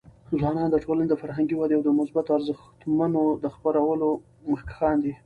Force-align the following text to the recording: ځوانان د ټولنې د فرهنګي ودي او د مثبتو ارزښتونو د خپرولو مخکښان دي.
ځوانان 0.39 0.67
د 0.71 0.75
ټولنې 0.83 1.07
د 1.09 1.15
فرهنګي 1.21 1.55
ودي 1.57 1.75
او 1.77 1.83
د 1.85 1.89
مثبتو 1.99 2.35
ارزښتونو 2.37 3.21
د 3.43 3.45
خپرولو 3.55 4.07
مخکښان 4.49 4.97
دي. 5.03 5.13